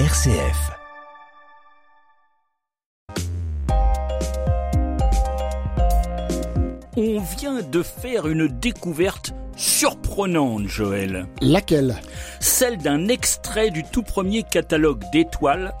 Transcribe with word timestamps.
RCF. 0.00 0.72
On 6.96 7.20
vient 7.20 7.62
de 7.62 7.82
faire 7.84 8.26
une 8.26 8.48
découverte 8.48 9.32
surprenante, 9.56 10.66
Joël. 10.66 11.28
Laquelle? 11.40 11.94
Celle 12.40 12.78
d'un 12.78 13.06
extrait 13.06 13.70
du 13.70 13.84
tout 13.84 14.02
premier 14.02 14.42
catalogue 14.42 15.04
d'étoiles 15.12 15.72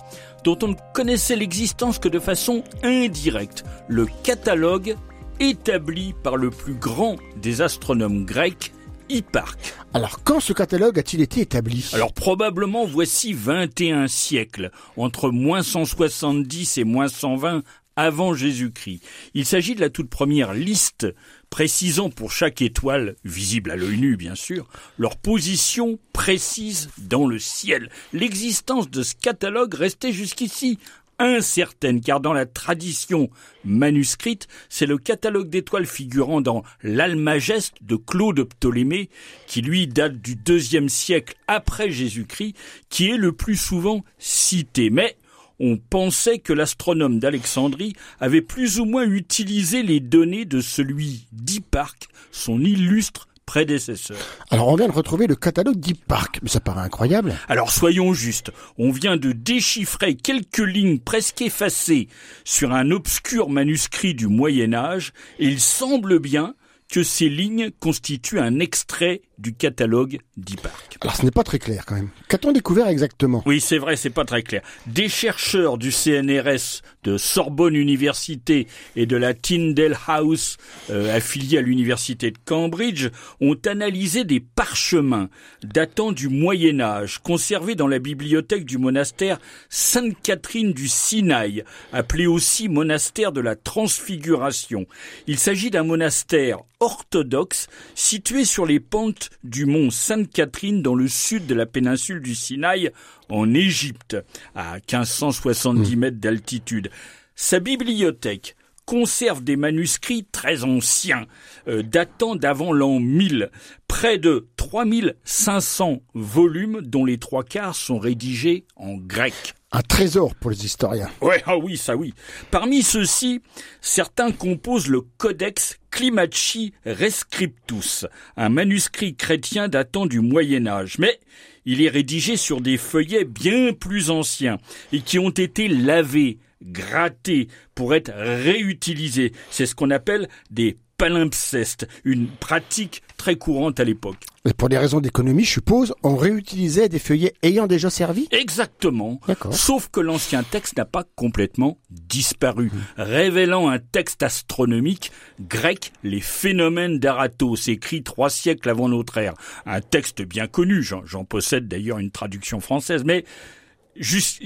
dont 0.44 0.58
on 0.62 0.68
ne 0.68 0.76
connaissait 0.92 1.34
l'existence 1.34 1.98
que 1.98 2.08
de 2.08 2.20
façon 2.20 2.62
indirecte. 2.84 3.64
Le 3.88 4.06
catalogue 4.22 4.94
établi 5.40 6.14
par 6.22 6.36
le 6.36 6.50
plus 6.50 6.74
grand 6.74 7.16
des 7.42 7.62
astronomes 7.62 8.24
grecs, 8.24 8.72
Hipparque. 9.08 9.74
Alors 9.92 10.22
quand 10.24 10.40
ce 10.40 10.52
catalogue 10.52 10.98
a-t-il 10.98 11.22
été 11.22 11.40
établi? 11.40 11.88
Alors 11.92 12.12
probablement 12.12 12.84
voici 12.84 13.32
21 13.32 14.08
siècles, 14.08 14.70
entre 14.96 15.30
moins 15.30 15.62
170 15.62 16.78
et 16.78 16.84
moins 16.84 17.08
120 17.08 17.62
avant 17.96 18.34
Jésus-Christ. 18.34 19.02
Il 19.34 19.46
s'agit 19.46 19.74
de 19.74 19.80
la 19.80 19.90
toute 19.90 20.10
première 20.10 20.52
liste 20.52 21.06
précisant 21.50 22.10
pour 22.10 22.32
chaque 22.32 22.62
étoile, 22.62 23.14
visible 23.24 23.70
à 23.70 23.76
l'œil 23.76 23.98
nu 23.98 24.16
bien 24.16 24.34
sûr, 24.34 24.66
leur 24.98 25.16
position 25.16 25.98
précise 26.12 26.90
dans 26.98 27.26
le 27.26 27.38
ciel. 27.38 27.90
L'existence 28.12 28.90
de 28.90 29.02
ce 29.02 29.14
catalogue 29.14 29.74
restait 29.74 30.12
jusqu'ici 30.12 30.78
incertaine, 31.18 32.00
car 32.00 32.20
dans 32.20 32.32
la 32.32 32.46
tradition 32.46 33.30
manuscrite, 33.64 34.48
c'est 34.68 34.86
le 34.86 34.98
catalogue 34.98 35.48
d'étoiles 35.48 35.86
figurant 35.86 36.40
dans 36.40 36.62
l'Almageste 36.82 37.76
de 37.82 37.96
Claude 37.96 38.44
Ptolémée, 38.44 39.08
qui 39.46 39.62
lui 39.62 39.86
date 39.86 40.20
du 40.20 40.36
deuxième 40.36 40.88
siècle 40.88 41.36
après 41.46 41.90
Jésus-Christ, 41.90 42.54
qui 42.88 43.10
est 43.10 43.16
le 43.16 43.32
plus 43.32 43.56
souvent 43.56 44.04
cité. 44.18 44.90
Mais 44.90 45.16
on 45.60 45.76
pensait 45.76 46.38
que 46.38 46.52
l'astronome 46.52 47.18
d'Alexandrie 47.18 47.94
avait 48.20 48.42
plus 48.42 48.80
ou 48.80 48.84
moins 48.84 49.08
utilisé 49.08 49.82
les 49.82 50.00
données 50.00 50.44
de 50.44 50.60
celui 50.60 51.26
d'Hipparque, 51.32 52.08
son 52.32 52.60
illustre 52.60 53.28
prédécesseur. 53.46 54.16
Alors 54.50 54.68
on 54.68 54.76
vient 54.76 54.88
de 54.88 54.92
retrouver 54.92 55.26
le 55.26 55.36
catalogue 55.36 55.76
d'Hipparque, 55.76 56.40
mais 56.42 56.48
ça 56.48 56.60
paraît 56.60 56.82
incroyable. 56.82 57.34
Alors 57.48 57.70
soyons 57.70 58.12
justes, 58.12 58.50
on 58.78 58.90
vient 58.90 59.16
de 59.16 59.32
déchiffrer 59.32 60.14
quelques 60.14 60.58
lignes 60.58 60.98
presque 60.98 61.42
effacées 61.42 62.08
sur 62.44 62.72
un 62.72 62.90
obscur 62.90 63.48
manuscrit 63.48 64.14
du 64.14 64.26
Moyen 64.26 64.74
Âge, 64.74 65.12
et 65.38 65.46
il 65.46 65.60
semble 65.60 66.18
bien 66.18 66.54
que 66.90 67.02
ces 67.02 67.28
lignes 67.28 67.70
constituent 67.80 68.40
un 68.40 68.60
extrait 68.60 69.22
du 69.38 69.54
catalogue 69.54 70.18
d'Hipparque. 70.36 70.98
Alors 71.00 71.16
ce 71.16 71.24
n'est 71.24 71.30
pas 71.30 71.42
très 71.42 71.58
clair 71.58 71.84
quand 71.86 71.94
même. 71.94 72.10
Qu'a-t-on 72.28 72.52
découvert 72.52 72.88
exactement? 72.88 73.42
Oui, 73.46 73.60
c'est 73.60 73.78
vrai, 73.78 73.96
c'est 73.96 74.10
pas 74.10 74.24
très 74.24 74.42
clair. 74.42 74.62
Des 74.86 75.08
chercheurs 75.08 75.78
du 75.78 75.90
CNRS 75.90 76.82
de 77.02 77.18
Sorbonne 77.18 77.76
Université 77.76 78.66
et 78.96 79.06
de 79.06 79.16
la 79.16 79.34
Tyndale 79.34 79.96
House, 80.06 80.56
euh, 80.90 81.14
affiliée 81.14 81.58
à 81.58 81.60
l'université 81.60 82.30
de 82.30 82.38
Cambridge, 82.44 83.08
ont 83.40 83.56
analysé 83.66 84.24
des 84.24 84.40
parchemins 84.40 85.28
datant 85.62 86.12
du 86.12 86.28
Moyen 86.28 86.80
Âge, 86.80 87.18
conservés 87.18 87.74
dans 87.74 87.88
la 87.88 87.98
bibliothèque 87.98 88.64
du 88.64 88.78
monastère 88.78 89.38
Sainte-Catherine 89.68 90.72
du 90.72 90.88
Sinaï, 90.88 91.64
appelé 91.92 92.26
aussi 92.26 92.68
monastère 92.68 93.32
de 93.32 93.40
la 93.40 93.56
Transfiguration. 93.56 94.86
Il 95.26 95.38
s'agit 95.38 95.70
d'un 95.70 95.84
monastère 95.84 96.58
orthodoxe 96.80 97.68
situé 97.94 98.44
sur 98.44 98.66
les 98.66 98.80
pentes 98.80 99.23
du 99.42 99.66
mont 99.66 99.90
Sainte-Catherine 99.90 100.82
dans 100.82 100.94
le 100.94 101.08
sud 101.08 101.46
de 101.46 101.54
la 101.54 101.66
péninsule 101.66 102.20
du 102.20 102.34
Sinaï 102.34 102.90
en 103.28 103.52
Égypte, 103.54 104.16
à 104.54 104.74
1570 104.74 105.96
mètres 105.96 106.18
d'altitude. 106.18 106.90
Sa 107.34 107.58
bibliothèque 107.60 108.56
conserve 108.84 109.42
des 109.42 109.56
manuscrits 109.56 110.26
très 110.30 110.64
anciens, 110.64 111.26
euh, 111.68 111.82
datant 111.82 112.36
d'avant 112.36 112.72
l'an 112.72 113.00
1000, 113.00 113.50
près 113.88 114.18
de 114.18 114.48
3500 114.56 116.02
volumes 116.14 116.80
dont 116.82 117.04
les 117.04 117.18
trois 117.18 117.44
quarts 117.44 117.74
sont 117.76 117.98
rédigés 117.98 118.64
en 118.76 118.94
grec. 118.94 119.54
Un 119.74 119.82
trésor 119.82 120.36
pour 120.36 120.52
les 120.52 120.64
historiens. 120.64 121.10
Ouais, 121.20 121.42
ah 121.46 121.58
oui, 121.58 121.76
ça 121.76 121.96
oui. 121.96 122.14
Parmi 122.52 122.84
ceux-ci, 122.84 123.40
certains 123.80 124.30
composent 124.30 124.86
le 124.86 125.00
Codex 125.18 125.80
Climaci 125.90 126.72
Rescriptus, 126.86 128.06
un 128.36 128.50
manuscrit 128.50 129.16
chrétien 129.16 129.66
datant 129.66 130.06
du 130.06 130.20
Moyen 130.20 130.68
Âge, 130.68 130.98
mais 131.00 131.18
il 131.64 131.82
est 131.82 131.88
rédigé 131.88 132.36
sur 132.36 132.60
des 132.60 132.76
feuillets 132.76 133.24
bien 133.24 133.72
plus 133.72 134.10
anciens 134.10 134.58
et 134.92 135.00
qui 135.00 135.18
ont 135.18 135.30
été 135.30 135.66
lavés, 135.66 136.38
grattés 136.62 137.48
pour 137.74 137.96
être 137.96 138.12
réutilisés. 138.14 139.32
C'est 139.50 139.66
ce 139.66 139.74
qu'on 139.74 139.90
appelle 139.90 140.28
des 140.52 140.78
palimpsestes, 141.04 141.86
une 142.04 142.28
pratique 142.28 143.02
très 143.18 143.36
courante 143.36 143.78
à 143.78 143.84
l'époque. 143.84 144.24
Et 144.48 144.54
pour 144.54 144.70
des 144.70 144.78
raisons 144.78 145.02
d'économie, 145.02 145.44
je 145.44 145.50
suppose, 145.50 145.94
on 146.02 146.16
réutilisait 146.16 146.88
des 146.88 146.98
feuillets 146.98 147.34
ayant 147.42 147.66
déjà 147.66 147.90
servi? 147.90 148.26
Exactement. 148.30 149.20
D'accord. 149.28 149.52
Sauf 149.52 149.90
que 149.90 150.00
l'ancien 150.00 150.42
texte 150.42 150.78
n'a 150.78 150.86
pas 150.86 151.04
complètement 151.14 151.76
disparu, 151.90 152.70
révélant 152.96 153.68
un 153.68 153.78
texte 153.80 154.22
astronomique 154.22 155.12
grec, 155.40 155.92
les 156.02 156.20
phénomènes 156.20 156.98
d'Aratos, 156.98 157.68
écrit 157.68 158.02
trois 158.02 158.30
siècles 158.30 158.70
avant 158.70 158.88
notre 158.88 159.18
ère. 159.18 159.34
Un 159.66 159.82
texte 159.82 160.22
bien 160.22 160.46
connu, 160.46 160.82
j'en 160.82 161.24
possède 161.26 161.68
d'ailleurs 161.68 161.98
une 161.98 162.12
traduction 162.12 162.60
française, 162.60 163.04
mais 163.04 163.26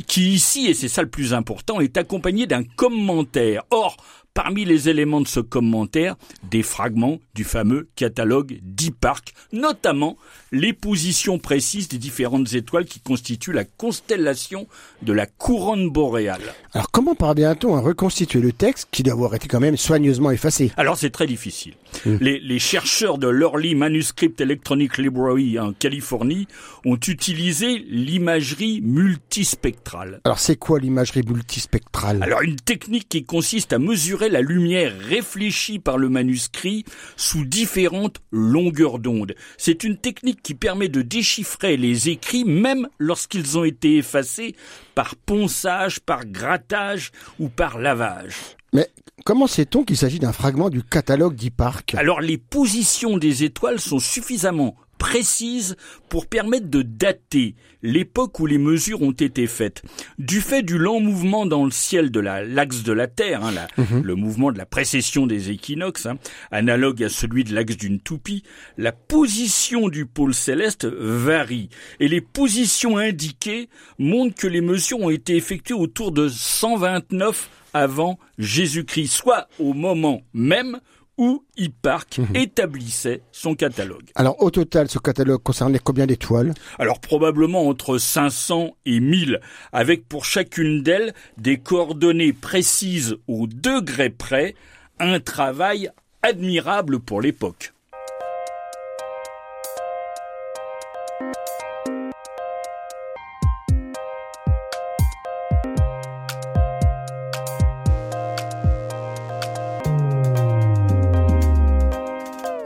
qui 0.09 0.35
ici, 0.35 0.67
et 0.67 0.75
c'est 0.75 0.89
ça 0.89 1.03
le 1.03 1.09
plus 1.09 1.35
important, 1.35 1.81
est 1.81 1.97
accompagné 1.97 2.49
d'un 2.49 2.65
commentaire. 2.65 3.63
Or, 3.71 3.97
parmi 4.39 4.65
les 4.65 4.89
éléments 4.89 5.21
de 5.21 5.27
ce 5.27 5.41
commentaire, 5.41 6.15
des 6.49 6.63
fragments 6.63 7.19
du 7.35 7.43
fameux 7.43 7.89
catalogue 7.97 8.61
d'Hipparque, 8.63 9.35
notamment 9.53 10.17
les 10.53 10.73
positions 10.73 11.41
précises 11.41 11.89
des 11.89 11.99
différentes 11.99 12.53
étoiles 12.55 12.85
qui 12.85 13.01
constituent 13.01 13.53
la 13.53 13.65
constellation 13.65 14.69
de 15.03 15.13
la 15.13 15.27
couronne 15.27 15.91
boréale. 15.91 16.55
Alors 16.73 16.93
comment 16.93 17.17
parvient-on 17.17 17.75
à 17.75 17.81
reconstituer 17.81 18.41
le 18.41 18.53
texte 18.53 18.87
qui 18.93 19.03
doit 19.03 19.15
avoir 19.15 19.35
été 19.35 19.49
quand 19.49 19.59
même 19.59 19.77
soigneusement 19.77 20.31
effacé? 20.31 20.71
Alors 20.77 20.97
c'est 20.97 21.11
très 21.11 21.27
difficile. 21.27 21.75
Les, 22.05 22.39
les 22.39 22.59
chercheurs 22.61 23.19
de 23.19 23.27
l'Early 23.27 23.75
Manuscript 23.75 24.41
Electronic 24.41 24.99
Library 24.99 25.59
en 25.59 25.73
Californie 25.73 26.47
ont 26.85 26.99
utilisé 27.09 27.79
l'imagerie 27.89 28.83
multispectrale. 28.83 30.21
Alors 30.23 30.39
c'est 30.39 30.57
quoi 30.57 30.79
l'imagerie 30.79 31.23
multispectrale? 31.27 32.23
Alors 32.23 32.43
une 32.43 32.57
technique 32.57 33.09
qui 33.09 33.25
consiste 33.25 33.73
à 33.73 33.81
mesurer 33.81 34.28
la 34.29 34.41
lumière 34.41 34.93
réfléchie 34.99 35.79
par 35.79 35.99
le 35.99 36.09
manuscrit 36.09 36.85
sous 37.17 37.45
différentes 37.45 38.19
longueurs 38.31 38.99
d'onde. 38.99 39.35
C'est 39.57 39.85
une 39.85 39.97
technique 39.97 40.43
qui 40.43 40.55
permet 40.55 40.89
de 40.89 41.03
déchiffrer 41.03 41.77
les 41.77 42.09
écrits 42.09 42.45
même 42.45 42.89
lorsqu'ils 42.99 43.59
ont 43.59 43.65
été 43.65 43.97
effacés 43.97 44.55
par 44.95 45.17
ponçage, 45.17 46.01
par 46.01 46.25
grattage 46.27 47.13
ou 47.39 47.49
par 47.49 47.79
lavage. 47.79 48.35
Mais 48.73 48.89
comment 49.25 49.47
sait-on 49.47 49.85
qu'il 49.85 49.97
s'agit 49.97 50.19
d'un 50.19 50.33
fragment 50.33 50.71
du 50.71 50.83
catalogue 50.83 51.35
d'Hipparque 51.35 51.95
Alors 51.95 52.21
les 52.21 52.39
positions 52.39 53.17
des 53.17 53.45
étoiles 53.45 53.81
sont 53.81 53.99
suffisamment 53.99 54.77
précises 54.99 55.77
pour 56.09 56.27
permettre 56.27 56.69
de 56.69 56.83
dater 56.83 57.55
l'époque 57.83 58.41
où 58.41 58.47
les 58.47 58.59
mesures 58.59 59.03
ont 59.03 59.13
été 59.13 59.47
faites. 59.47 59.83
Du 60.19 60.41
fait 60.41 60.63
du 60.63 60.79
lent 60.79 61.01
mouvement 61.01 61.47
dans 61.47 61.65
le 61.65 61.71
ciel 61.71 62.11
de 62.11 62.19
la- 62.21 62.45
l'axe 62.45 62.83
de 62.83 62.93
la 62.93 63.07
Terre, 63.07 63.45
hein, 63.45 63.53
la- 63.53 63.69
le 64.03 64.15
mouvement 64.17 64.51
de 64.53 64.59
la 64.59 64.67
précession 64.67 65.27
des 65.27 65.51
équinoxes, 65.51 66.07
hein, 66.07 66.19
analogue 66.51 67.03
à 67.05 67.09
celui 67.09 67.45
de 67.45 67.55
l'axe 67.55 67.77
d'une 67.77 68.01
toupie, 68.01 68.43
la 68.77 68.93
position 68.93 69.89
du 69.89 70.07
pôle 70.07 70.35
céleste 70.35 70.87
varie. 70.87 71.69
Et 72.01 72.09
les 72.09 72.21
positions 72.21 72.97
indiquées 72.99 73.69
montrent 73.99 74.35
que 74.35 74.47
les 74.49 74.61
mesures 74.61 75.01
ont 75.01 75.11
été 75.11 75.37
effectuées 75.37 75.75
autour 75.75 76.11
de 76.13 76.29
129 76.29 77.51
avant 77.75 78.19
Jésus-Christ, 78.39 79.13
soit 79.13 79.47
au 79.59 79.75
moment 79.75 80.23
même 80.33 80.81
où 81.19 81.45
Hipparque 81.57 82.21
établissait 82.35 83.23
son 83.33 83.55
catalogue. 83.55 84.11
Alors 84.15 84.43
au 84.43 84.51
total, 84.51 84.89
ce 84.89 84.99
catalogue 84.99 85.43
concernait 85.43 85.81
combien 85.83 86.07
d'étoiles? 86.07 86.55
Alors 86.79 87.01
probablement 87.01 87.69
entre 87.69 87.99
500 87.99 88.77
et 88.87 89.01
1000, 89.01 89.41
avec 89.73 90.09
pour 90.09 90.25
chacune 90.25 90.83
d'elles 90.83 91.13
des 91.37 91.59
coordonnées 91.59 92.33
précises 92.33 93.17
au 93.27 93.47
degré 93.47 94.11
près, 94.11 94.55
un 95.01 95.21
travail 95.21 95.91
admirable 96.23 97.01
pour 97.01 97.21
l'époque. 97.21 97.73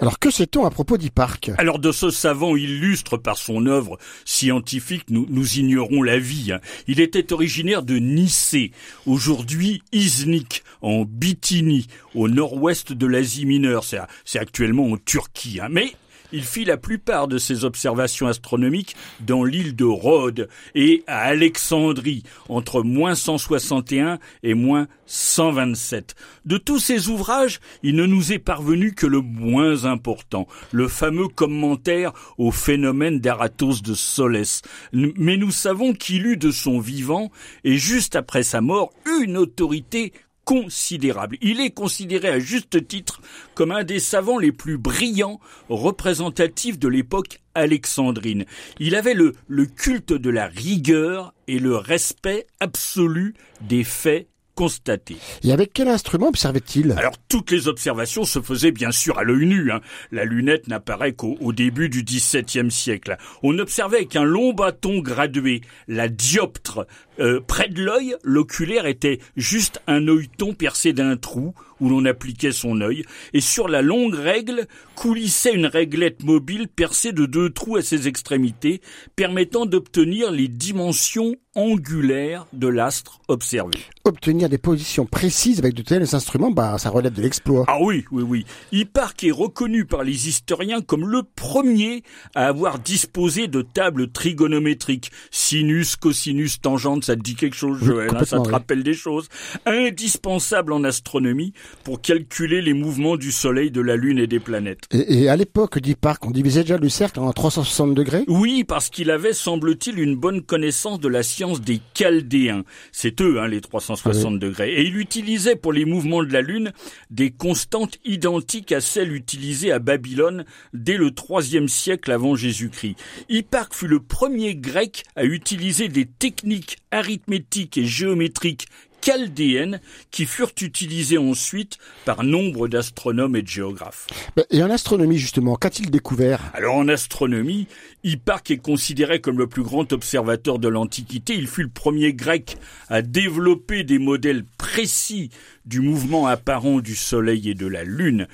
Alors 0.02 0.18
que 0.18 0.32
sait-on 0.32 0.66
à 0.66 0.70
propos 0.70 0.98
d'Hipparque 0.98 1.52
Alors 1.58 1.78
de 1.78 1.92
ce 1.92 2.10
savant 2.10 2.56
illustre 2.56 3.18
par 3.18 3.36
son 3.38 3.66
œuvre 3.66 3.98
scientifique, 4.24 5.04
nous, 5.10 5.26
nous 5.30 5.58
ignorons 5.60 6.02
la 6.02 6.18
vie. 6.18 6.50
hein. 6.50 6.58
Il 6.88 6.98
était 6.98 7.32
originaire 7.32 7.84
de 7.84 7.98
Nicée, 7.98 8.72
aujourd'hui 9.06 9.80
Iznik, 9.92 10.64
en 10.80 11.04
Bithynie, 11.04 11.86
au 12.16 12.26
nord-ouest 12.28 12.92
de 12.92 13.06
l'Asie 13.06 13.46
mineure. 13.46 13.84
C'est 14.24 14.40
actuellement 14.40 14.90
en 14.90 14.96
Turquie. 14.96 15.60
hein. 15.62 15.68
Mais 15.70 15.92
il 16.32 16.44
fit 16.44 16.64
la 16.64 16.76
plupart 16.76 17.28
de 17.28 17.38
ses 17.38 17.64
observations 17.64 18.26
astronomiques 18.26 18.96
dans 19.20 19.44
l'île 19.44 19.76
de 19.76 19.84
Rhodes 19.84 20.48
et 20.74 21.04
à 21.06 21.20
Alexandrie, 21.20 22.22
entre 22.48 22.82
moins 22.82 23.14
161 23.14 24.18
et 24.42 24.54
moins 24.54 24.88
127. 25.06 26.14
De 26.44 26.56
tous 26.56 26.78
ces 26.78 27.08
ouvrages, 27.08 27.60
il 27.82 27.96
ne 27.96 28.06
nous 28.06 28.32
est 28.32 28.38
parvenu 28.38 28.94
que 28.94 29.06
le 29.06 29.20
moins 29.20 29.84
important, 29.84 30.46
le 30.72 30.88
fameux 30.88 31.28
commentaire 31.28 32.12
au 32.38 32.50
phénomène 32.50 33.20
d'Aratos 33.20 33.82
de 33.82 33.94
Solès. 33.94 34.62
Mais 34.92 35.36
nous 35.36 35.50
savons 35.50 35.92
qu'il 35.92 36.26
eut 36.26 36.36
de 36.36 36.50
son 36.50 36.80
vivant, 36.80 37.30
et 37.64 37.76
juste 37.76 38.16
après 38.16 38.42
sa 38.42 38.60
mort, 38.60 38.92
une 39.22 39.36
autorité 39.36 40.12
considérable. 40.44 41.36
Il 41.40 41.60
est 41.60 41.70
considéré 41.70 42.28
à 42.28 42.38
juste 42.38 42.86
titre 42.88 43.20
comme 43.54 43.72
un 43.72 43.84
des 43.84 44.00
savants 44.00 44.38
les 44.38 44.52
plus 44.52 44.78
brillants 44.78 45.40
représentatifs 45.68 46.78
de 46.78 46.88
l'époque 46.88 47.40
alexandrine. 47.54 48.44
Il 48.80 48.94
avait 48.96 49.14
le, 49.14 49.34
le 49.46 49.66
culte 49.66 50.12
de 50.12 50.30
la 50.30 50.46
rigueur 50.46 51.34
et 51.48 51.58
le 51.58 51.76
respect 51.76 52.46
absolu 52.60 53.34
des 53.60 53.84
faits 53.84 54.28
constatés. 54.54 55.16
Et 55.42 55.52
avec 55.52 55.72
quel 55.72 55.88
instrument 55.88 56.28
observait-il? 56.28 56.92
Alors 56.92 57.14
toutes 57.28 57.50
les 57.50 57.68
observations 57.68 58.24
se 58.24 58.40
faisaient 58.40 58.72
bien 58.72 58.90
sûr 58.90 59.18
à 59.18 59.24
l'œil 59.24 59.46
nu. 59.46 59.70
hein. 59.72 59.80
La 60.10 60.24
lunette 60.24 60.68
n'apparaît 60.68 61.12
qu'au 61.12 61.36
au 61.40 61.52
début 61.52 61.88
du 61.88 62.02
XVIIe 62.02 62.70
siècle. 62.70 63.16
On 63.42 63.58
observait 63.58 63.98
avec 63.98 64.16
un 64.16 64.24
long 64.24 64.52
bâton 64.52 65.00
gradué, 65.00 65.62
la 65.88 66.08
dioptre. 66.08 66.86
Euh, 67.20 67.40
près 67.46 67.68
de 67.68 67.82
l'œil, 67.82 68.16
l'oculaire 68.22 68.86
était 68.86 69.18
juste 69.36 69.80
un 69.86 70.08
œilleton 70.08 70.54
percé 70.54 70.92
d'un 70.92 71.16
trou 71.16 71.54
où 71.82 71.88
l'on 71.88 72.04
appliquait 72.04 72.52
son 72.52 72.80
œil, 72.80 73.04
et 73.34 73.40
sur 73.40 73.68
la 73.68 73.82
longue 73.82 74.14
règle 74.14 74.66
coulissait 74.94 75.52
une 75.52 75.66
réglette 75.66 76.22
mobile 76.22 76.68
percée 76.68 77.10
de 77.12 77.26
deux 77.26 77.50
trous 77.50 77.76
à 77.76 77.82
ses 77.82 78.06
extrémités, 78.06 78.80
permettant 79.16 79.66
d'obtenir 79.66 80.30
les 80.30 80.46
dimensions 80.46 81.34
angulaires 81.54 82.46
de 82.54 82.66
l'astre 82.68 83.20
observé. 83.28 83.78
Obtenir 84.04 84.48
des 84.48 84.56
positions 84.58 85.04
précises 85.04 85.58
avec 85.58 85.74
de 85.74 85.82
tels 85.82 86.14
instruments, 86.14 86.50
bah 86.50 86.78
ça 86.78 86.88
relève 86.88 87.12
de 87.12 87.20
l'exploit. 87.20 87.64
Ah 87.68 87.78
oui, 87.80 88.04
oui, 88.10 88.22
oui. 88.22 88.46
Hipparque 88.72 89.24
est 89.24 89.32
reconnu 89.32 89.84
par 89.84 90.02
les 90.02 90.28
historiens 90.28 90.80
comme 90.80 91.06
le 91.06 91.22
premier 91.22 92.04
à 92.34 92.46
avoir 92.46 92.78
disposé 92.78 93.48
de 93.48 93.60
tables 93.60 94.10
trigonométriques. 94.10 95.10
Sinus, 95.30 95.96
cosinus, 95.96 96.60
tangente, 96.60 97.04
ça 97.04 97.16
te 97.16 97.20
dit 97.20 97.34
quelque 97.34 97.56
chose, 97.56 97.78
Oui, 97.82 97.86
Joël, 97.88 98.10
hein, 98.14 98.24
ça 98.24 98.38
te 98.38 98.46
oui. 98.46 98.52
rappelle 98.52 98.82
des 98.82 98.94
choses. 98.94 99.28
Indispensable 99.66 100.72
en 100.72 100.84
astronomie 100.84 101.52
pour 101.84 102.00
calculer 102.00 102.60
les 102.62 102.74
mouvements 102.74 103.16
du 103.16 103.32
Soleil, 103.32 103.70
de 103.70 103.80
la 103.80 103.96
Lune 103.96 104.18
et 104.18 104.26
des 104.26 104.40
planètes. 104.40 104.82
Et, 104.90 105.22
et 105.22 105.28
à 105.28 105.36
l'époque 105.36 105.78
d'Hipparque, 105.78 106.24
on 106.26 106.30
divisait 106.30 106.62
déjà 106.62 106.78
le 106.78 106.88
cercle 106.88 107.20
en 107.20 107.32
360 107.32 107.94
degrés? 107.94 108.24
Oui, 108.28 108.64
parce 108.64 108.88
qu'il 108.88 109.10
avait, 109.10 109.32
semble-t-il, 109.32 109.98
une 109.98 110.16
bonne 110.16 110.42
connaissance 110.42 111.00
de 111.00 111.08
la 111.08 111.22
science 111.22 111.60
des 111.60 111.80
Chaldéens. 111.94 112.64
C'est 112.92 113.20
eux, 113.20 113.40
hein, 113.40 113.48
les 113.48 113.60
360 113.60 114.38
degrés. 114.38 114.72
Et 114.74 114.82
il 114.82 114.96
utilisait 114.96 115.56
pour 115.56 115.72
les 115.72 115.84
mouvements 115.84 116.22
de 116.22 116.32
la 116.32 116.42
Lune 116.42 116.72
des 117.10 117.30
constantes 117.30 117.98
identiques 118.04 118.72
à 118.72 118.80
celles 118.80 119.14
utilisées 119.14 119.72
à 119.72 119.78
Babylone 119.78 120.44
dès 120.72 120.96
le 120.96 121.10
IIIe 121.10 121.68
siècle 121.68 122.12
avant 122.12 122.34
Jésus-Christ. 122.34 122.96
Hipparque 123.28 123.74
fut 123.74 123.88
le 123.88 124.00
premier 124.00 124.54
grec 124.54 125.04
à 125.16 125.24
utiliser 125.24 125.88
des 125.88 126.06
techniques 126.06 126.78
arithmétiques 126.90 127.78
et 127.78 127.86
géométriques 127.86 128.66
chaldéennes 129.02 129.80
qui 130.10 130.24
furent 130.24 130.52
utilisées 130.60 131.18
ensuite 131.18 131.78
par 132.04 132.22
nombre 132.24 132.68
d'astronomes 132.68 133.36
et 133.36 133.42
de 133.42 133.48
géographes. 133.48 134.06
Ben, 134.36 134.44
Et 134.50 134.62
en 134.62 134.70
astronomie, 134.70 135.18
justement, 135.18 135.56
qu'a-t-il 135.56 135.90
découvert? 135.90 136.40
Alors 136.54 136.76
en 136.76 136.88
astronomie, 136.88 137.66
Hipparque 138.04 138.50
est 138.50 138.58
considéré 138.58 139.20
comme 139.20 139.38
le 139.38 139.46
plus 139.46 139.62
grand 139.62 139.92
observateur 139.92 140.58
de 140.58 140.68
l'Antiquité. 140.68 141.34
Il 141.34 141.48
fut 141.48 141.64
le 141.64 141.68
premier 141.68 142.14
grec 142.14 142.56
à 142.88 143.02
développer 143.02 143.84
des 143.84 143.98
modèles 143.98 144.44
précis 144.56 145.30
du 145.66 145.80
mouvement 145.80 146.26
apparent 146.26 146.80
du 146.80 146.94
Soleil 146.94 147.50
et 147.50 147.54
de 147.54 147.66
la 147.66 147.84
Lune. 147.84 148.26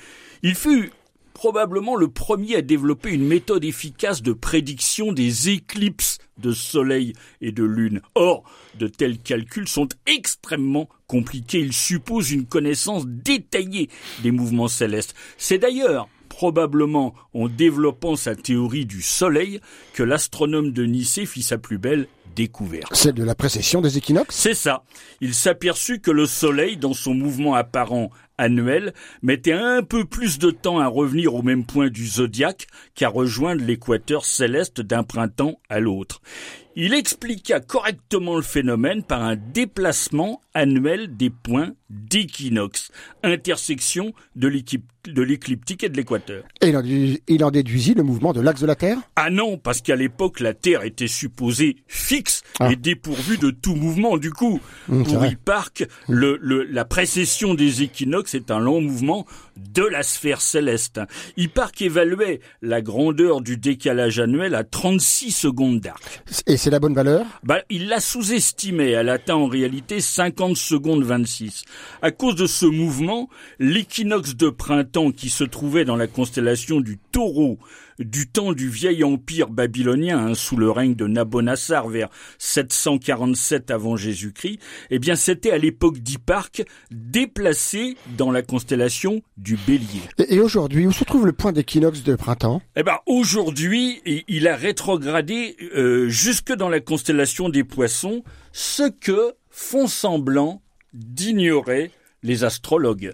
Il 0.43 0.55
fut 0.55 0.91
probablement 1.39 1.95
le 1.95 2.09
premier 2.09 2.57
à 2.57 2.61
développer 2.61 3.11
une 3.11 3.25
méthode 3.25 3.63
efficace 3.63 4.21
de 4.21 4.33
prédiction 4.33 5.13
des 5.13 5.47
éclipses 5.47 6.17
de 6.37 6.51
Soleil 6.51 7.13
et 7.39 7.53
de 7.53 7.63
Lune. 7.63 8.01
Or, 8.13 8.43
de 8.77 8.89
tels 8.89 9.19
calculs 9.19 9.69
sont 9.69 9.87
extrêmement 10.05 10.89
compliqués. 11.07 11.61
Ils 11.61 11.71
supposent 11.71 12.31
une 12.31 12.45
connaissance 12.45 13.07
détaillée 13.07 13.89
des 14.21 14.31
mouvements 14.31 14.67
célestes. 14.67 15.15
C'est 15.37 15.59
d'ailleurs 15.59 16.09
probablement 16.27 17.15
en 17.33 17.47
développant 17.47 18.17
sa 18.17 18.35
théorie 18.35 18.85
du 18.85 19.01
Soleil 19.01 19.61
que 19.93 20.03
l'astronome 20.03 20.73
de 20.73 20.83
Nicée 20.83 21.25
fit 21.25 21.41
sa 21.41 21.57
plus 21.57 21.77
belle 21.77 22.07
découverte. 22.35 22.93
Celle 22.93 23.15
de 23.15 23.23
la 23.23 23.35
précession 23.35 23.79
des 23.79 23.97
équinoxes? 23.97 24.35
C'est 24.35 24.53
ça. 24.53 24.83
Il 25.21 25.33
s'aperçut 25.33 26.01
que 26.01 26.11
le 26.11 26.25
Soleil, 26.25 26.75
dans 26.75 26.93
son 26.93 27.13
mouvement 27.13 27.55
apparent 27.55 28.09
annuel, 28.39 28.93
mettait 29.21 29.53
un 29.53 29.83
peu 29.83 30.05
plus 30.05 30.39
de 30.39 30.49
temps 30.49 30.79
à 30.79 30.87
revenir 30.87 31.35
au 31.35 31.43
même 31.43 31.65
point 31.65 31.89
du 31.89 32.07
zodiaque 32.07 32.67
qu'à 32.95 33.09
rejoindre 33.09 33.63
l'équateur 33.63 34.25
céleste 34.25 34.81
d'un 34.81 35.03
printemps 35.03 35.59
à 35.69 35.79
l'autre. 35.79 36.21
Il 36.75 36.93
expliqua 36.93 37.59
correctement 37.59 38.35
le 38.35 38.41
phénomène 38.41 39.03
par 39.03 39.21
un 39.23 39.35
déplacement 39.35 40.41
annuel 40.53 41.15
des 41.17 41.29
points 41.29 41.71
d'équinoxe, 41.89 42.91
intersection 43.23 44.13
de 44.35 44.47
l'écliptique 44.47 45.83
et 45.83 45.89
de 45.89 45.97
l'équateur. 45.97 46.43
Et 46.61 46.69
il 46.69 46.77
en, 46.77 46.81
dé- 46.81 47.21
il 47.27 47.43
en 47.43 47.51
déduisit 47.51 47.95
le 47.95 48.03
mouvement 48.03 48.31
de 48.33 48.41
l'axe 48.41 48.61
de 48.61 48.67
la 48.67 48.75
Terre? 48.75 48.97
Ah 49.15 49.29
non, 49.29 49.57
parce 49.57 49.81
qu'à 49.81 49.95
l'époque, 49.95 50.39
la 50.39 50.53
Terre 50.53 50.83
était 50.83 51.07
supposée 51.07 51.77
fixe 51.87 52.43
Ah. 52.59 52.71
et 52.71 52.75
dépourvue 52.75 53.37
de 53.37 53.49
tout 53.51 53.75
mouvement. 53.75 54.17
Du 54.17 54.31
coup, 54.31 54.59
Hum, 54.89 55.03
pour. 55.03 55.25
Hipparque, 55.25 55.87
le, 56.07 56.37
le- 56.41 56.63
la 56.63 56.85
précession 56.85 57.53
des 57.55 57.81
équinoxes 57.83 58.35
est 58.35 58.51
un 58.51 58.59
long 58.59 58.81
mouvement 58.81 59.25
de 59.57 59.83
la 59.83 60.03
sphère 60.03 60.41
céleste. 60.41 60.99
Hipparque 61.37 61.81
évaluait 61.81 62.39
la 62.61 62.81
grandeur 62.81 63.41
du 63.41 63.57
décalage 63.57 64.19
annuel 64.19 64.53
à 64.55 64.63
36 64.63 65.31
secondes 65.31 65.79
d'arc. 65.79 66.23
Et 66.47 66.57
c'est 66.59 66.69
la 66.69 66.79
bonne 66.79 66.93
valeur? 66.93 67.25
Bah, 67.43 67.61
il 67.69 67.87
la 67.87 67.99
sous-estimait. 67.99 68.91
Elle 68.91 69.09
atteint 69.09 69.35
en 69.35 69.47
réalité 69.47 70.01
50 70.01 70.57
secondes 70.57 71.03
26. 71.03 71.63
À 72.01 72.11
cause 72.11 72.35
de 72.35 72.47
ce 72.47 72.65
mouvement, 72.65 73.29
l'équinoxe 73.59 74.35
de 74.35 74.49
printemps 74.49 75.11
qui 75.11 75.29
se 75.29 75.45
trouvait 75.45 75.85
dans 75.85 75.95
la 75.95 76.07
constellation 76.07 76.81
du 76.81 76.99
taureau 77.11 77.57
du 77.99 78.29
temps 78.29 78.53
du 78.53 78.69
vieil 78.69 79.03
empire 79.03 79.49
babylonien, 79.49 80.17
hein, 80.17 80.33
sous 80.33 80.55
le 80.57 80.71
règne 80.71 80.95
de 80.95 81.07
Nabonassar 81.07 81.87
vers 81.87 82.09
747 82.37 83.71
avant 83.71 83.95
Jésus-Christ, 83.95 84.59
eh 84.89 84.99
bien, 84.99 85.15
c'était 85.15 85.51
à 85.51 85.57
l'époque 85.57 85.99
d'Hipparque 85.99 86.63
déplacé 86.91 87.97
dans 88.17 88.31
la 88.31 88.41
constellation 88.41 89.21
du 89.37 89.57
bélier. 89.67 90.01
Et, 90.17 90.35
et 90.35 90.39
aujourd'hui, 90.39 90.87
où 90.87 90.91
se 90.91 91.03
trouve 91.03 91.25
le 91.25 91.33
point 91.33 91.51
d'équinoxe 91.51 92.03
de 92.03 92.15
printemps? 92.15 92.61
Eh 92.75 92.83
ben 92.83 92.97
aujourd'hui, 93.05 94.01
il 94.27 94.47
a 94.47 94.55
rétrogradé 94.55 95.55
euh, 95.75 96.07
jusque 96.09 96.53
dans 96.53 96.69
la 96.69 96.79
constellation 96.79 97.49
des 97.49 97.63
Poissons, 97.63 98.23
ce 98.51 98.89
que 98.89 99.33
font 99.49 99.87
semblant 99.87 100.61
d'ignorer 100.93 101.91
les 102.23 102.43
astrologues. 102.43 103.13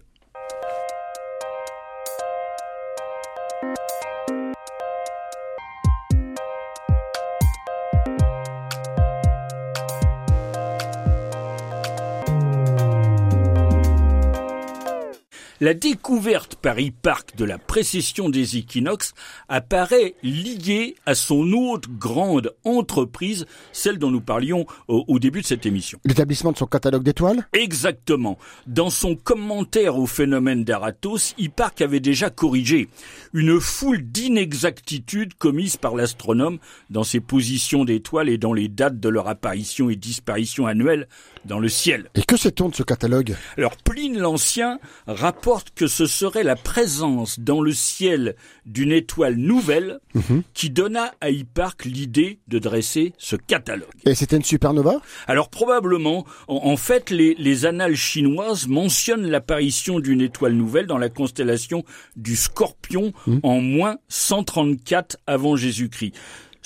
La 15.66 15.74
découverte 15.74 16.58
par 16.58 16.80
Hipparque 16.80 17.36
de 17.38 17.44
la 17.44 17.58
précession 17.58 18.30
des 18.30 18.58
équinoxes 18.58 19.16
apparaît 19.50 20.14
liée 20.22 20.94
à 21.08 21.16
son 21.16 21.54
autre 21.54 21.90
grande 21.90 22.54
entreprise, 22.66 23.48
celle 23.72 23.98
dont 23.98 24.12
nous 24.12 24.22
parlions 24.22 24.68
au, 24.88 25.06
au 25.08 25.18
début 25.18 25.42
de 25.42 25.48
cette 25.48 25.66
émission. 25.66 25.98
L'établissement 26.06 26.52
de 26.52 26.58
son 26.58 26.68
catalogue 26.68 27.02
d'étoiles? 27.02 27.48
Exactement. 27.52 28.38
Dans 28.68 28.92
son 28.92 29.16
commentaire 29.16 29.98
au 29.98 30.06
phénomène 30.06 30.64
d'Aratos, 30.64 31.34
Hipparque 31.40 31.82
avait 31.82 32.00
déjà 32.00 32.30
corrigé 32.30 32.88
une 33.34 33.60
foule 33.60 34.04
d'inexactitudes 34.04 35.34
commises 35.34 35.78
par 35.78 35.96
l'astronome 35.96 36.60
dans 36.92 37.04
ses 37.04 37.22
positions 37.22 37.86
d'étoiles 37.86 38.30
et 38.30 38.38
dans 38.38 38.54
les 38.54 38.68
dates 38.68 39.00
de 39.00 39.10
leur 39.10 39.28
apparition 39.28 39.90
et 39.90 39.96
disparition 39.96 40.68
annuelles 40.68 41.08
dans 41.46 41.60
le 41.60 41.70
ciel. 41.70 42.10
Et 42.16 42.24
que 42.24 42.38
sait-on 42.38 42.70
de 42.70 42.76
ce 42.76 42.84
catalogue? 42.84 43.36
Alors 43.58 43.78
Pline 43.78 44.18
l'Ancien 44.18 44.80
rapporte 45.08 45.70
que 45.76 45.88
ce 45.88 46.06
serait 46.06 46.44
la 46.44 46.56
présence 46.56 47.40
dans 47.40 47.62
le 47.62 47.72
ciel 47.72 48.36
d'une 48.66 48.92
étoile 48.92 49.36
nouvelle 49.36 50.00
Mhm. 50.16 50.44
qui 50.54 50.70
donna 50.70 51.14
à 51.22 51.30
Hipparque 51.30 51.86
l'idée 51.86 52.40
de 52.48 52.58
dresser 52.60 53.14
ce 53.18 53.36
catalogue. 53.36 53.88
Et 54.06 54.16
c'était 54.16 54.38
une 54.38 54.44
supernova? 54.44 55.02
Alors 55.28 55.50
probablement, 55.50 56.26
en, 56.48 56.56
en 56.72 56.78
fait, 56.78 57.10
les, 57.10 57.36
les 57.38 57.66
annales 57.66 57.96
chinoises 57.96 58.68
mentionnent 58.68 59.28
l'apparition 59.30 60.00
d'une 60.00 60.22
étoile 60.22 60.54
nouvelle 60.54 60.88
dans 60.88 60.98
la 60.98 61.10
constellation 61.10 61.84
du 62.16 62.36
Scorpion 62.36 63.14
en 63.44 63.60
moins 63.62 63.98
134 64.08 65.18
avant 65.28 65.56
Jésus-Christ. 65.56 66.14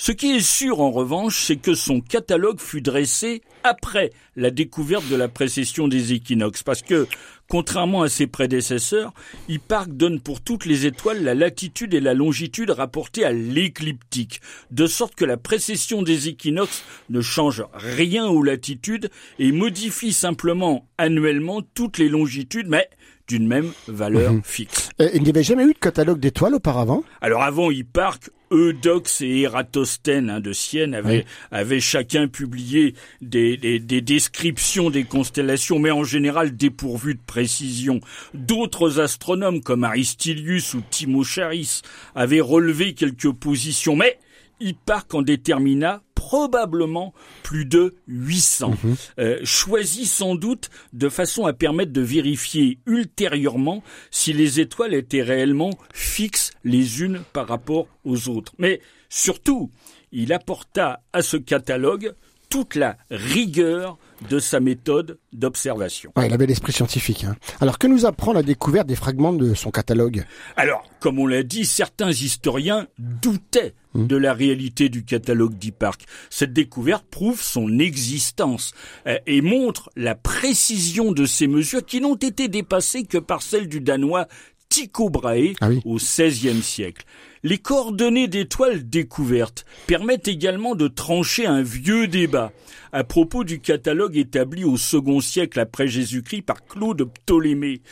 Ce 0.02 0.12
qui 0.12 0.30
est 0.30 0.40
sûr 0.40 0.80
en 0.80 0.90
revanche, 0.90 1.42
c'est 1.44 1.56
que 1.56 1.74
son 1.74 2.00
catalogue 2.00 2.58
fut 2.58 2.80
dressé 2.80 3.42
après 3.64 4.12
la 4.34 4.50
découverte 4.50 5.06
de 5.10 5.14
la 5.14 5.28
précession 5.28 5.88
des 5.88 6.14
équinoxes, 6.14 6.62
parce 6.62 6.80
que, 6.80 7.06
contrairement 7.50 8.00
à 8.00 8.08
ses 8.08 8.26
prédécesseurs, 8.26 9.12
Hipparque 9.50 9.92
donne 9.92 10.18
pour 10.18 10.40
toutes 10.40 10.64
les 10.64 10.86
étoiles 10.86 11.22
la 11.22 11.34
latitude 11.34 11.92
et 11.92 12.00
la 12.00 12.14
longitude 12.14 12.70
rapportées 12.70 13.26
à 13.26 13.32
l'écliptique, 13.32 14.40
de 14.70 14.86
sorte 14.86 15.14
que 15.14 15.26
la 15.26 15.36
précession 15.36 16.00
des 16.00 16.28
équinoxes 16.28 16.82
ne 17.10 17.20
change 17.20 17.62
rien 17.74 18.26
aux 18.26 18.42
latitudes 18.42 19.10
et 19.38 19.52
modifie 19.52 20.14
simplement 20.14 20.88
annuellement 20.96 21.60
toutes 21.74 21.98
les 21.98 22.08
longitudes, 22.08 22.68
mais 22.68 22.88
d'une 23.30 23.46
même 23.46 23.70
valeur 23.86 24.34
fixe. 24.42 24.90
Euh, 25.00 25.08
Il 25.14 25.22
n'y 25.22 25.30
avait 25.30 25.44
jamais 25.44 25.62
eu 25.64 25.72
de 25.72 25.78
catalogue 25.78 26.18
d'étoiles 26.18 26.54
auparavant? 26.56 27.04
Alors 27.20 27.42
avant 27.44 27.70
Hipparque, 27.70 28.30
Eudoxe 28.52 29.20
et 29.20 29.42
Ératosthène 29.42 30.28
hein, 30.28 30.40
de 30.40 30.52
Sienne 30.52 30.92
avaient, 30.94 31.18
Oui. 31.18 31.24
avaient 31.52 31.78
chacun 31.78 32.26
publié 32.26 32.94
des, 33.20 33.56
des- 33.56 33.78
des 33.78 34.00
descriptions 34.00 34.90
des 34.90 35.04
constellations, 35.04 35.78
mais 35.78 35.92
en 35.92 36.02
général 36.02 36.56
dépourvues 36.56 37.14
de 37.14 37.20
précision. 37.24 38.00
D'autres 38.34 38.98
astronomes 38.98 39.60
comme 39.62 39.84
Aristilius 39.84 40.74
ou 40.74 40.82
Timocharis 40.90 41.82
avaient 42.16 42.40
relevé 42.40 42.94
quelques 42.94 43.30
positions, 43.30 43.94
mais 43.94 44.18
Hipparque 44.58 45.14
en 45.14 45.22
détermina 45.22 46.02
probablement 46.30 47.12
plus 47.42 47.64
de 47.64 47.96
800, 48.06 48.74
euh, 49.18 49.40
choisis 49.42 50.12
sans 50.12 50.36
doute 50.36 50.70
de 50.92 51.08
façon 51.08 51.44
à 51.44 51.52
permettre 51.52 51.92
de 51.92 52.02
vérifier 52.02 52.78
ultérieurement 52.86 53.82
si 54.12 54.32
les 54.32 54.60
étoiles 54.60 54.94
étaient 54.94 55.22
réellement 55.22 55.70
fixes 55.92 56.52
les 56.62 57.02
unes 57.02 57.22
par 57.32 57.48
rapport 57.48 57.88
aux 58.04 58.28
autres. 58.28 58.52
Mais 58.58 58.80
surtout, 59.08 59.72
il 60.12 60.32
apporta 60.32 61.02
à 61.12 61.22
ce 61.22 61.36
catalogue 61.36 62.14
toute 62.48 62.76
la 62.76 62.96
rigueur 63.10 63.98
de 64.28 64.38
sa 64.38 64.60
méthode 64.60 65.18
d'observation. 65.32 66.12
Ouais, 66.16 66.26
Il 66.26 66.32
avait 66.32 66.46
l'esprit 66.46 66.72
scientifique. 66.72 67.24
hein. 67.24 67.36
Alors 67.60 67.78
que 67.78 67.86
nous 67.86 68.06
apprend 68.06 68.32
la 68.32 68.42
découverte 68.42 68.86
des 68.86 68.96
fragments 68.96 69.32
de 69.32 69.54
son 69.54 69.70
catalogue? 69.70 70.24
Alors, 70.56 70.84
comme 71.00 71.18
on 71.18 71.26
l'a 71.26 71.42
dit, 71.42 71.64
certains 71.64 72.10
historiens 72.10 72.86
doutaient 72.98 73.74
de 73.94 74.16
la 74.16 74.32
réalité 74.34 74.88
du 74.88 75.04
catalogue 75.04 75.54
d'Hipparque. 75.54 76.04
Cette 76.28 76.52
découverte 76.52 77.04
prouve 77.10 77.42
son 77.42 77.78
existence 77.78 78.72
euh, 79.06 79.18
et 79.26 79.40
montre 79.42 79.90
la 79.96 80.14
précision 80.14 81.12
de 81.12 81.24
ces 81.24 81.46
mesures 81.48 81.84
qui 81.84 82.00
n'ont 82.00 82.14
été 82.14 82.48
dépassées 82.48 83.04
que 83.04 83.18
par 83.18 83.42
celles 83.42 83.68
du 83.68 83.80
Danois 83.80 84.26
Tycho 84.70 85.10
Brahe 85.10 85.54
Ah 85.60 85.68
oui. 85.68 85.80
au 85.84 85.96
XVIe 85.96 86.62
siècle. 86.62 87.04
Les 87.42 87.58
coordonnées 87.58 88.28
d'étoiles 88.28 88.88
découvertes 88.88 89.64
permettent 89.86 90.28
également 90.28 90.74
de 90.76 90.88
trancher 90.88 91.44
un 91.44 91.62
vieux 91.62 92.06
débat 92.06 92.52
à 92.92 93.02
propos 93.04 93.44
du 93.44 93.60
catalogue 93.60 94.16
établi 94.16 94.64
au 94.64 94.76
second 94.76 95.20
siècle 95.20 95.58
après 95.60 95.88
Jésus-Christ 95.88 96.42
par 96.42 96.64
Claude 96.64 97.02
Ptolémée. 97.04 97.82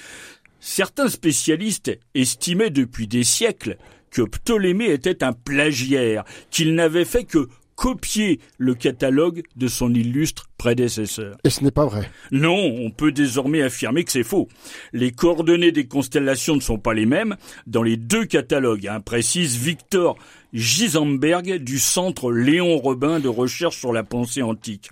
Certains 0.61 1.09
spécialistes 1.09 1.99
estimaient 2.15 2.71
depuis 2.71 3.07
des 3.09 3.25
siècles 3.25 3.77
que 4.11 4.23
Ptolémée 4.23 4.91
était 4.91 5.23
un 5.25 5.33
plagiaire, 5.33 6.25
qu'il 6.51 6.75
n'avait 6.75 7.05
fait 7.05 7.25
que 7.25 7.49
copier 7.79 8.41
le 8.59 8.75
catalogue 8.75 9.45
de 9.55 9.69
son 9.69 9.95
illustre 9.95 10.49
prédécesseur. 10.59 11.37
Et 11.45 11.51
ce 11.51 11.63
n'est 11.63 11.71
pas 11.71 11.87
vrai. 11.87 12.11
Non, 12.33 12.57
on 12.57 12.91
peut 12.91 13.13
désormais 13.13 13.63
affirmer 13.63 14.03
que 14.03 14.11
c'est 14.11 14.25
faux. 14.25 14.49
Les 14.93 15.13
coordonnées 15.13 15.71
des 15.71 15.87
constellations 15.87 16.57
ne 16.57 16.61
sont 16.61 16.79
pas 16.79 16.93
les 16.93 17.07
mêmes 17.07 17.37
dans 17.69 17.85
les 17.85 17.97
deux 17.97 18.27
catalogues, 18.27 18.89
hein, 18.89 19.01
précise 19.01 19.57
Victor 19.57 20.19
Gisenberg 20.53 21.59
du 21.59 21.79
Centre 21.79 22.33
Léon 22.33 22.79
Robin 22.79 23.21
de 23.21 23.29
recherche 23.29 23.79
sur 23.79 23.93
la 23.93 24.03
pensée 24.03 24.43
antique. 24.43 24.91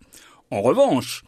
En 0.52 0.62
revanche, 0.62 1.24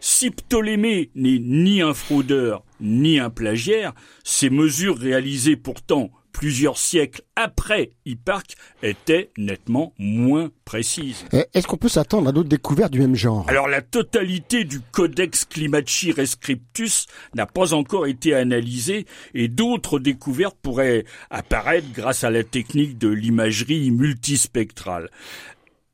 si 0.00 0.30
Ptolémée 0.30 1.10
n'est 1.14 1.38
ni 1.38 1.82
un 1.82 1.92
fraudeur 1.92 2.64
ni 2.80 3.18
un 3.18 3.28
plagiaire, 3.28 3.92
ces 4.24 4.48
mesures 4.48 4.96
réalisées 4.96 5.56
pourtant 5.56 6.10
plusieurs 6.34 6.76
siècles 6.76 7.22
après 7.36 7.92
Hipparque 8.04 8.56
étaient 8.82 9.30
nettement 9.38 9.94
moins 9.98 10.50
précises. 10.66 11.24
Eh, 11.32 11.44
Est-ce 11.54 11.66
qu'on 11.66 11.78
peut 11.78 11.88
s'attendre 11.88 12.28
à 12.28 12.32
d'autres 12.32 12.48
découvertes 12.48 12.92
du 12.92 13.00
même 13.00 13.14
genre? 13.14 13.48
Alors 13.48 13.68
la 13.68 13.80
totalité 13.80 14.64
du 14.64 14.80
Codex 14.80 15.46
Climaci 15.46 16.12
Rescriptus 16.12 17.06
n'a 17.34 17.46
pas 17.46 17.72
encore 17.72 18.06
été 18.06 18.34
analysée 18.34 19.06
et 19.32 19.48
d'autres 19.48 19.98
découvertes 19.98 20.58
pourraient 20.60 21.04
apparaître 21.30 21.86
grâce 21.94 22.24
à 22.24 22.30
la 22.30 22.42
technique 22.42 22.98
de 22.98 23.08
l'imagerie 23.08 23.90
multispectrale. 23.92 25.08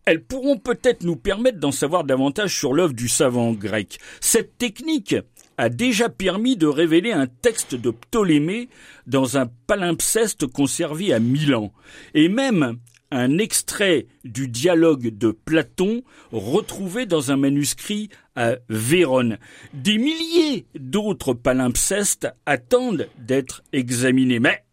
Elles 0.06 0.24
pourront 0.24 0.56
peut-être 0.56 1.04
nous 1.04 1.16
permettre 1.16 1.58
d'en 1.58 1.70
savoir 1.70 2.04
davantage 2.04 2.56
sur 2.56 2.72
l'œuvre 2.72 2.94
du 2.94 3.08
savant 3.08 3.52
grec. 3.52 3.98
Cette 4.20 4.56
technique 4.56 5.14
a 5.60 5.68
déjà 5.68 6.08
permis 6.08 6.56
de 6.56 6.66
révéler 6.66 7.12
un 7.12 7.26
texte 7.26 7.74
de 7.74 7.90
Ptolémée 7.90 8.70
dans 9.06 9.36
un 9.36 9.44
palimpseste 9.66 10.46
conservé 10.46 11.12
à 11.12 11.18
Milan, 11.18 11.70
et 12.14 12.30
même 12.30 12.78
un 13.10 13.36
extrait 13.36 14.06
du 14.24 14.48
dialogue 14.48 15.08
de 15.18 15.32
Platon 15.32 16.02
retrouvé 16.32 17.04
dans 17.04 17.30
un 17.30 17.36
manuscrit 17.36 18.08
à 18.36 18.54
Vérone. 18.70 19.36
Des 19.74 19.98
milliers 19.98 20.64
d'autres 20.78 21.34
palimpsestes 21.34 22.28
attendent 22.46 23.08
d'être 23.18 23.62
examinés, 23.74 24.40
mais 24.40 24.64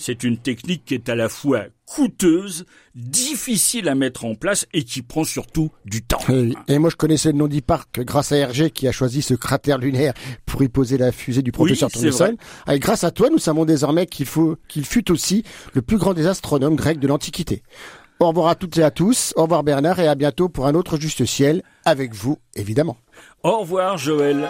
c'est 0.00 0.24
une 0.24 0.38
technique 0.38 0.84
qui 0.84 0.94
est 0.94 1.08
à 1.08 1.14
la 1.14 1.28
fois 1.28 1.64
coûteuse, 1.86 2.64
difficile 2.94 3.88
à 3.88 3.94
mettre 3.94 4.24
en 4.24 4.34
place 4.34 4.66
et 4.72 4.84
qui 4.84 5.02
prend 5.02 5.24
surtout 5.24 5.70
du 5.84 6.02
temps. 6.02 6.20
Oui. 6.28 6.54
Et 6.68 6.78
moi, 6.78 6.88
je 6.88 6.96
connaissais 6.96 7.32
le 7.32 7.38
nom 7.38 7.48
d'Hipparque 7.48 8.00
grâce 8.00 8.32
à 8.32 8.36
Hergé 8.36 8.70
qui 8.70 8.86
a 8.88 8.92
choisi 8.92 9.22
ce 9.22 9.34
cratère 9.34 9.78
lunaire 9.78 10.14
pour 10.46 10.62
y 10.62 10.68
poser 10.68 10.98
la 10.98 11.12
fusée 11.12 11.42
du 11.42 11.52
professeur 11.52 11.90
Oui, 11.94 12.02
Thomson. 12.02 12.36
Et 12.70 12.78
grâce 12.78 13.04
à 13.04 13.10
toi, 13.10 13.28
nous 13.30 13.38
savons 13.38 13.64
désormais 13.64 14.06
qu'il 14.06 14.26
faut 14.26 14.56
qu'il 14.68 14.84
fut 14.84 15.10
aussi 15.10 15.44
le 15.74 15.82
plus 15.82 15.98
grand 15.98 16.14
des 16.14 16.26
astronomes 16.26 16.76
grecs 16.76 17.00
de 17.00 17.08
l'Antiquité. 17.08 17.62
Au 18.20 18.28
revoir 18.28 18.48
à 18.48 18.54
toutes 18.54 18.78
et 18.78 18.82
à 18.82 18.90
tous. 18.90 19.32
Au 19.36 19.42
revoir 19.42 19.64
Bernard 19.64 19.98
et 19.98 20.06
à 20.06 20.14
bientôt 20.14 20.48
pour 20.48 20.66
un 20.66 20.74
autre 20.74 20.98
Juste 21.00 21.24
Ciel 21.24 21.62
avec 21.84 22.14
vous, 22.14 22.38
évidemment. 22.54 22.98
Au 23.42 23.60
revoir 23.60 23.98
Joël. 23.98 24.48